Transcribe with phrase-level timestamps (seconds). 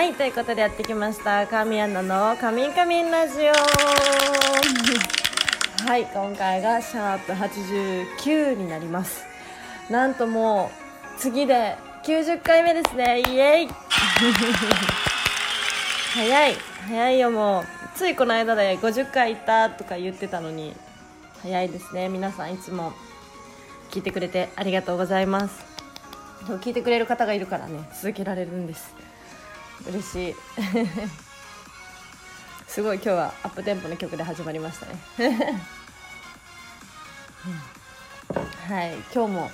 [0.00, 3.52] はいということでやってきました神アナの「カミンカミンラジオ」
[5.86, 9.26] はい今回がシャープ89になります。
[9.90, 13.20] なんともう次で90回目ですね。
[13.20, 13.68] イエイ。
[16.14, 16.56] 早い。
[16.88, 17.66] 早いよもう。
[17.94, 20.74] ついこの間で50回いったとか言ってたのに。
[21.42, 22.08] 早いですね。
[22.08, 22.94] 皆さんいつも
[23.90, 25.62] 聞いてくれてありがとうございます。
[26.58, 28.94] 聞いてくれる方がいるからね続けられるんです
[29.88, 30.34] 嬉しい。
[32.66, 34.98] すごい今日はアップテンポの曲で始まりましたね。
[38.68, 39.50] はい今日も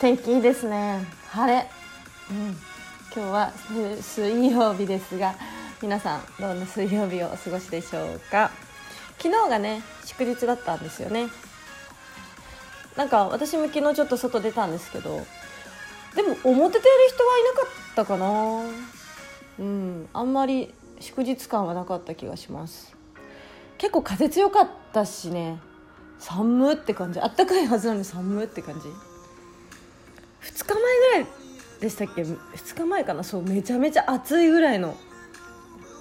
[0.00, 1.06] 天気いいですね。
[1.30, 1.68] 晴れ、
[2.30, 2.58] うん、
[3.14, 3.52] 今日は
[4.00, 5.34] 水曜日ですが
[5.82, 8.50] 皆さんどんな水曜日をお過ごしでしょうか。
[9.18, 11.28] 昨日がね祝日だったんですよね。
[12.96, 15.26] なんか私も昨日ちょっと外出たんですけど
[16.14, 19.01] でも表出る人はいなかったかな。
[19.58, 20.08] うん。
[20.12, 22.96] あんまり祝日感はなかった気がします。
[23.78, 25.58] 結構風強かったしね。
[26.18, 27.20] 寒って感じ。
[27.20, 28.88] あったかいはずなのに寒って感じ。
[28.88, 31.26] 2日前ぐらい
[31.80, 32.36] でしたっけ？2
[32.76, 33.24] 日前かな？
[33.24, 34.96] そうめちゃめちゃ暑いぐらいの。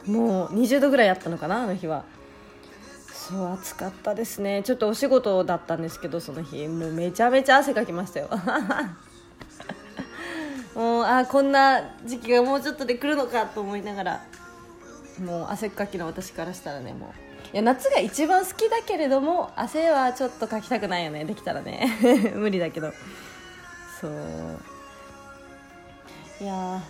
[0.05, 1.63] もう20度ぐらいあったのかな？
[1.63, 2.03] あの日は。
[3.11, 4.61] そう暑かったですね。
[4.63, 6.67] ちょっとお仕事だったんですけどその日。
[6.67, 8.29] もうめちゃめちゃ汗かきましたよ。
[10.75, 14.25] もうあこんな時期がもうちょっとで来るのかと思いながら。
[15.19, 17.13] もう汗っかきの私からしたらねも
[17.53, 17.53] う。
[17.53, 21.25] いや夏が一番好きだけれども汗はちょっとかきたくないよね。
[21.25, 21.89] できたらね。
[22.35, 22.91] 無理だけど。
[23.99, 24.11] そう。
[26.39, 26.81] いや今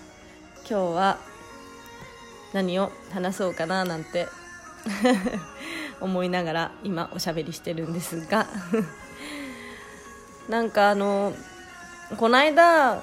[0.64, 1.18] 日は
[2.54, 4.28] 何を話そうかななんて
[6.00, 8.48] 思いながら今おしゃべりしてるんですが。
[10.48, 11.34] なんかあの
[12.18, 13.02] この間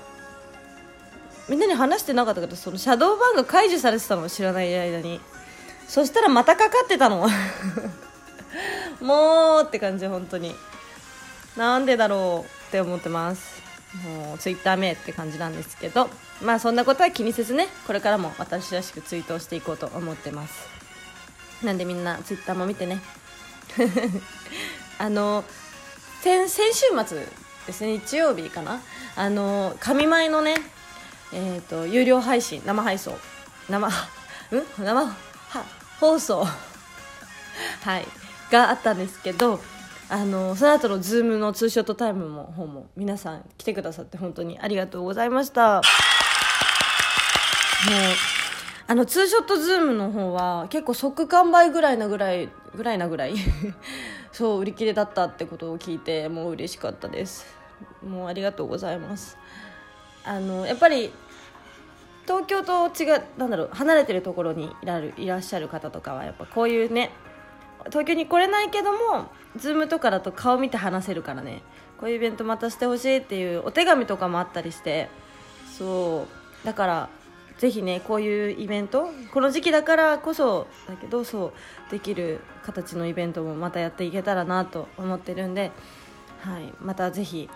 [1.48, 5.20] みんなに話してなかったけどそのシャドーバンが解除されてたの知らない間に。
[5.88, 7.26] そしたらまたかかってたの。
[9.00, 10.54] もうって感じ本当に。
[11.56, 13.62] なんでだろうって思ってます。
[14.04, 16.10] もうツイッター名って感じなんですけど。
[16.42, 20.68] まあそんなことは気にせずねこれからも私らしくツイートをしていこうと思ってます。
[21.62, 23.00] なんでみんなツイッターも見てね。
[24.98, 25.44] あの
[26.22, 27.26] 先先週末
[27.66, 28.80] ですね日曜日かな。
[29.16, 30.56] あの神前のね
[31.32, 33.16] えーと、有料配信生配送。
[33.68, 33.88] 生
[34.50, 34.66] うん？
[34.78, 35.14] 生は
[36.00, 36.44] 放送。
[37.82, 38.06] はい。
[38.50, 39.60] があったんですけど
[40.08, 45.76] あのその後のズームのツーショットタイムも方も皆さん来てくださって本当にありがとうございました。
[45.76, 45.84] もう
[48.86, 53.34] あのツーショットズームの方は結構即完売ぐらいなぐらいぐらいなぐらい。
[54.32, 57.44] そう売り切れだったってことを聞いてもう嬉しかったです。
[58.02, 59.36] もうありがとうございます。
[60.28, 61.10] あのやっぱり
[62.26, 67.10] 東京と違うなんだろう離れてるところにいらいらっしゃる方とかはやっぱこういうね
[67.86, 71.62] 東京に来れないけども Zoom とかだと顔見て話せるからね。
[71.98, 75.08] こういうイベントまたしてほしいっていうお手紙とかもあったりして。
[75.76, 76.26] そ
[76.62, 76.66] う。
[76.66, 77.08] だから
[77.56, 81.52] ぜひねこういうイベントこの時期だからこそだけどそ
[81.88, 85.72] うできる形のイベントもまたやっていけたらなと思ってるんで、
[86.40, 87.48] はい、またぜひ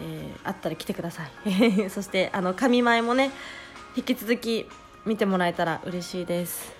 [0.00, 1.90] えー、あったら来てください。
[1.90, 3.30] そしてあの神前もね
[3.96, 4.68] 引き続き
[5.04, 6.72] 見てもらえたら嬉しいです。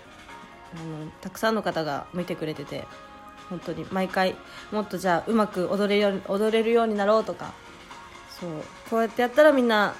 [0.74, 2.86] あのたくさんの方が見てくれてて
[3.48, 4.34] 本当に毎回
[4.72, 7.52] もっとじゃあうまく踊れる踊れるようになろうとか
[8.40, 8.50] そう
[8.90, 9.94] こうやってやったらみんな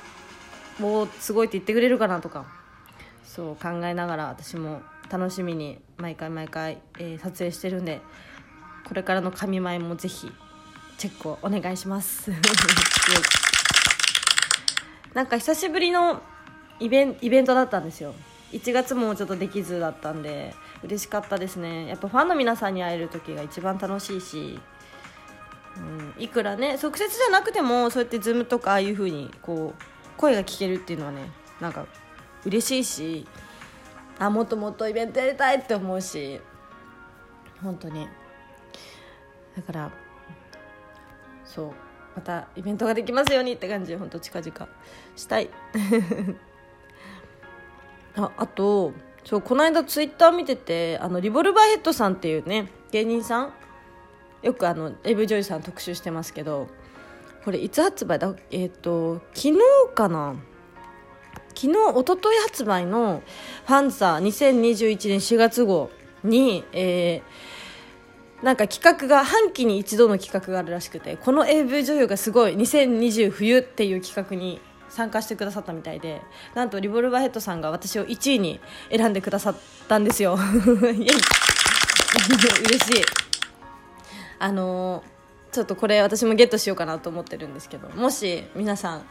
[0.79, 2.47] もうすごいって言ってくれるかなとか
[3.25, 8.01] そう考えながら私も楽しみに毎回毎回、えー、撮影してるんで
[8.87, 10.31] これからの神前もぜひ
[10.99, 12.31] チェックをお願いします。
[15.15, 16.23] なんか久しぶりの
[16.79, 18.15] イベンイベントだったんですよ。
[18.53, 21.87] 1月もちょっとできずだったんで嬉しかったですね。
[21.89, 24.61] やっぱファンの皆さんに会える時が一番楽しいし、
[25.77, 29.83] うん、いくらね即接じゃなくてもそうやってズームとかああいう風にこう
[30.17, 31.87] 声が聞けるっていうのはねなんか
[32.45, 33.27] 嬉しいし
[34.19, 36.41] あもっともっとイベントやりたいって思うし
[37.63, 38.07] 本当に。
[39.57, 39.91] だから
[41.47, 41.73] そう。
[42.15, 44.69] またイベントができますようにって感じで本当近々。
[45.17, 45.51] したい。
[48.17, 48.93] ああと
[49.25, 53.53] そうこの間ツイッター見ててあのリボルバーヘッドさんっていうね芸人さん？
[54.43, 56.69] よくあの AV 女優さん特集してますけど
[57.45, 58.35] これいつ発売だ？
[58.51, 59.59] えっ、ー、と昨日
[59.95, 60.37] かな？
[61.55, 63.23] 昨日一昨日発売の
[63.67, 65.91] 「FANZA 2021年4月号
[66.25, 67.56] に」えー
[68.43, 76.23] なんか企画が半期に一度の企画があるらしくてこの AV 女優がすごい2020冬っていう企画に参加してくださったみたいで
[76.55, 78.61] なんとリボルバーヘッドさんが私を1位に
[78.91, 79.57] 選んでくださっ
[79.89, 80.39] たんですよ。
[80.83, 80.97] イエイ。
[82.67, 83.05] 嬉しい。
[84.39, 89.07] あのー、ちょっとこれ私もゲットしようかなと思ってるんですけどもし皆さん、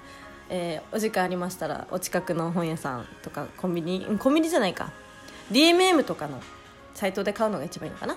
[0.50, 4.92] えー、お時間ありましたらお近くの本屋さんとかコンビニコンビニじゃないか。
[5.52, 6.42] DMM とかの
[6.94, 8.16] サイトで買うのが一番いいのかな。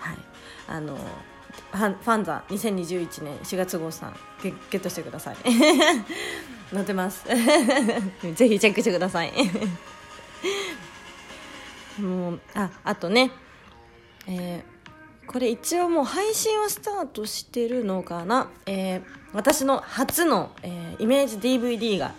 [0.00, 0.35] はい。
[0.68, 5.36] あのファンザ2021年4月号さんゲゲットしてください。
[6.72, 7.24] 載ってます。
[8.34, 9.32] ぜひチェックしてください。
[12.00, 13.30] もうああとね
[14.28, 19.02] えー、これ一応もう配信はスタートしてるのかな、えー、
[19.32, 22.12] 私の初の、えー、イメージ DVD が、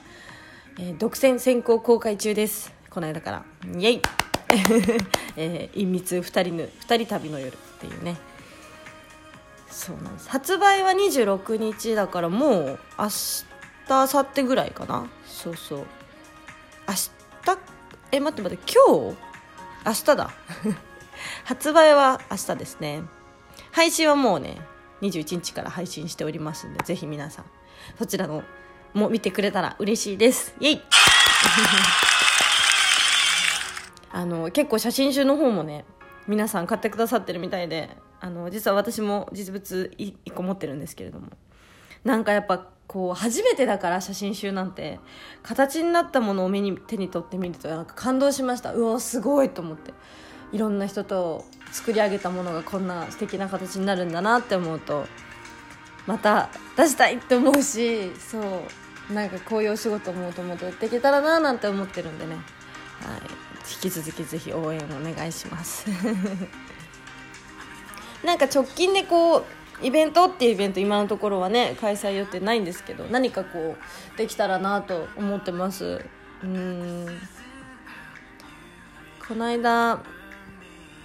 [0.79, 2.73] えー、独占先行公開中です。
[2.89, 3.45] この間から。
[3.77, 4.01] イエイ。
[5.35, 8.15] えー、隠密2人の2人旅の夜っていうね。
[9.77, 10.29] そうなんです。
[10.29, 13.45] 発売は26日だからもう明日
[13.87, 15.07] 明後日ぐらいかな。
[15.25, 15.79] そうそう。
[15.79, 15.85] 明
[16.95, 17.59] 日？
[18.11, 19.17] え待って待って今日？
[19.85, 20.31] 明日だ。
[21.45, 23.03] 発売は明日ですね。
[23.71, 24.59] 配信はもうね
[25.01, 27.45] 21日から配信しておりますんでぜひ皆さん
[27.99, 28.43] そちらの
[28.93, 30.55] も見てくれたら嬉しいです。
[30.59, 30.81] イエイ！
[34.11, 35.85] あの結構写真集の方もね
[36.27, 41.27] 皆さん買ってくださってるみたいであの実は私も実物1個持ってるんですけれども。
[42.03, 44.99] なんかやっぱこう初めてだから写真集なんて
[45.43, 48.73] 形になったものを目に手に取ってみるとなんか感動しました。
[48.73, 49.93] うわすごいと思って。
[50.53, 51.43] いろんな人と
[51.73, 55.05] 作り上げたものがこんな素敵な形になるんだなって思うと
[56.05, 59.13] また出したいって思うしそう。
[59.13, 62.41] なんかこういうお仕事もともとやっていけたらななんて思ってるんでね、はい、
[63.83, 65.85] 引き続きぜひ応援お願いします。
[68.27, 69.43] なんか直近でこう
[69.81, 73.77] イベントっていうイベント今のところはね開催予定ないんですけど何かこ
[74.13, 76.03] うできたらなと思ってます。
[76.43, 77.07] うん。
[79.25, 80.03] この間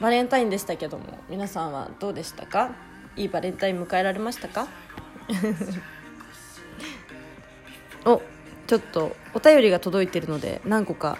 [0.01, 2.75] バレンタインでしたけども皆さんはどうでしたか？
[3.15, 4.67] いいバレンタイン迎えられましたか？
[8.05, 8.21] お
[8.67, 11.19] ちょっとお便りが届いてるので何個か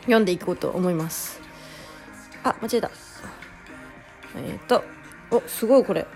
[0.00, 1.40] 読んでいこうと思います。
[2.44, 2.90] あ間違えた。
[4.36, 4.84] えっ、ー、と
[5.30, 6.06] おすごいこれ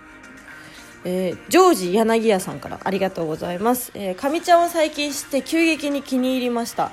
[1.02, 3.90] えー、ジョージ柳家さんからありがとうございます。
[3.94, 6.92] えー、かみちゃんを最近知って急激に気に入りました。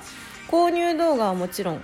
[0.50, 1.82] 購入動画はもちろん、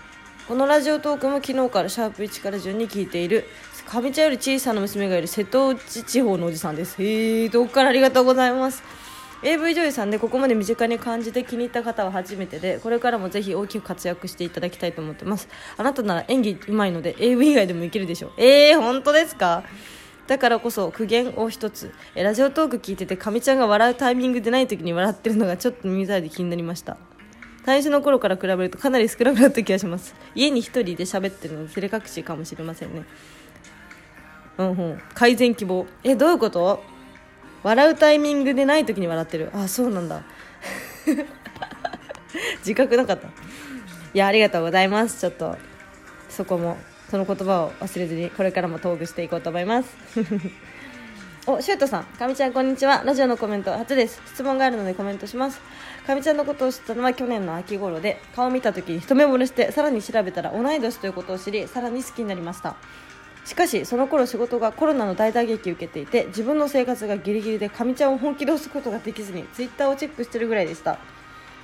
[0.48, 3.44] このラジオトークも昨日からシャープ1から順に聞いている、
[3.86, 6.96] かみちゃんより小さな娘がいる瀬戸内地方のおじさんです。
[7.02, 8.82] へえ、どっからありがとうございます。
[9.42, 19.62] AV 女優さんでここまで身近に感じて気に入った方は初めてでこれからもぜひ大きく活躍していただきたいと思ってますあなたなら演技うまいので AV 以外でもいけるでしょうえー、本当ですか？
[20.26, 21.92] だからこそ苦言を一つ。
[22.14, 26.96] ラジオトーク聞いててかみちゃんが笑うタイミングでない時に笑ってるのがちょっと耳障りで気になりました。
[27.66, 30.14] 最初の頃から比べるとかなり少なくなった気がします。
[30.34, 33.04] 家に一人で喋ってるので照れ隠しかもしれませんね。
[34.58, 35.00] うんうん。
[35.14, 35.86] 改善希望。
[36.02, 36.82] えどういうこと？
[37.62, 39.50] 笑うタイミングでない時に笑ってる。
[39.54, 40.22] あそうなんだ。
[42.60, 43.28] 自覚なかった。
[43.28, 43.30] い
[44.14, 45.20] やありがとうございます。
[45.20, 45.56] ちょっと
[46.28, 46.76] そこも。
[47.10, 49.96] その言葉を忘れずにこれからもトークしていこうと思います。
[51.46, 52.04] おシュートさん。
[52.04, 53.02] かみちゃんこんにちは。
[53.04, 54.22] ラジオのコメント初です。
[54.26, 55.60] 質問があるのでコメントします。
[56.06, 62.76] かみちゃんのことを知ったのは去年の秋頃で顔を見た時に一目惚れしてさらに調べたら同い年ということを知りさらに好きになりました。
[63.44, 70.98] しかしその頃仕事がコロナの大打撃を受けていて自分の生活がギリギリでかみちゃんを本気で押すことができずにツイッターをチェックしてるぐらいでした。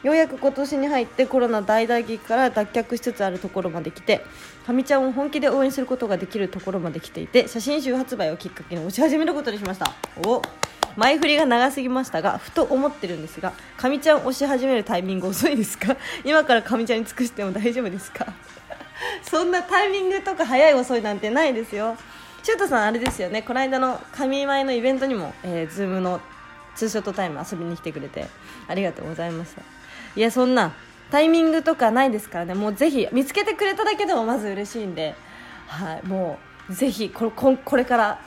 [0.02, 4.24] ようやく今年に入ってコロナ大打撃から脱却しつつあるところまで来て
[4.66, 9.92] かみちゃんを本気で応援することができるところまで来ていて写真集発売をきっかけに推し始めることにしました。
[10.26, 10.40] お
[10.96, 15.96] 前振りが長すぎましたがふと思ってるんですがかみちゃん推し始めるタイミング遅いですか？
[16.24, 18.26] 今からかみちゃんに尽くしても大丈夫ですか？
[19.22, 21.96] そんなタイミングとか早い遅いなんてないですよ。
[22.42, 23.42] シュートさんあれですよね。
[23.42, 26.20] この間の神前のイベントにも、えー、ズームの
[26.74, 28.26] ツーショットタイム遊びに来てくれて
[28.66, 29.62] ありがとうございました。
[30.16, 30.72] いやそんな
[31.10, 32.54] タイミングとかないですからね。
[32.54, 35.14] もうぜひ見つけてくれただけでもまず嬉しいんで、
[35.66, 36.38] はい、も
[36.68, 38.20] うぜひこここれから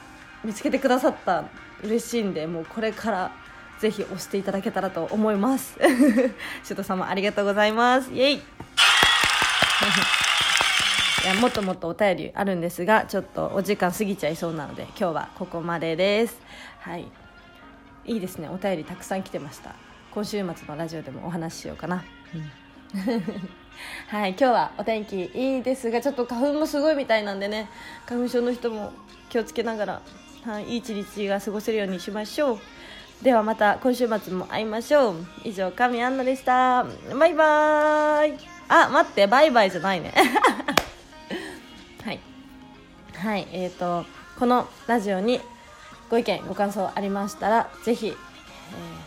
[0.43, 1.45] 見つけてくださった
[1.83, 2.47] 嬉しいんで。
[2.47, 3.31] もうこれから
[3.79, 5.77] ぜひ押していただけたらと思います。
[6.63, 8.11] シュト様ありがとうございます。
[8.13, 8.35] イエイ。
[11.23, 16.37] いやもっともっとお便りあるんですがちょっとお時間過ぎちゃいそうなので今日はここまでです。
[16.81, 17.07] はい。
[18.05, 18.49] いいですね。
[18.49, 19.73] お便りたくさん来てました。
[20.13, 22.03] 今週末のラジオでもお話ししようかな、
[22.35, 23.01] うん、
[24.07, 27.67] はい今日はお天気いいですがちょっと花粉もすごいみたいなんでね
[28.05, 28.93] 花粉症の人も
[29.29, 30.01] 気をつけながら、
[30.45, 32.59] はい、いい一日が過ごせるようにしましょう。
[33.23, 35.15] ではまた今週末も会いましょう。
[35.43, 36.85] 以上神アンナでした。
[37.17, 38.37] バイバイ。
[38.67, 40.13] あ待ってバイバイじゃないね。
[42.05, 42.19] はい。
[43.15, 44.05] はいえーと
[44.37, 45.41] このラジオに
[46.11, 48.11] ご意見ご感想ありましたらぜひ、え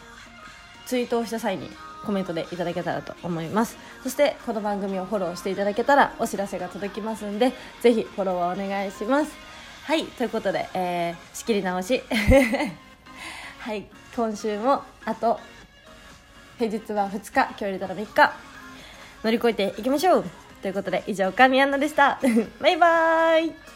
[0.02, 0.05] ー
[0.86, 1.68] ツイートをした際に
[2.04, 3.76] コメントでいただけたらと思います。
[4.02, 9.32] そしてこの番組をフォローしていただけたらお知らせが届きますんでぜひフォローをお願いします。
[9.84, 12.02] はいということで、えー仕切り直し。
[13.58, 15.40] はい今週もあと
[16.58, 18.32] 平日は2日今日入れたら3日。
[19.24, 20.24] 乗り越えていきましょう。
[20.62, 22.20] ということで以上神アンナでした。
[22.60, 23.75] バイバーイ。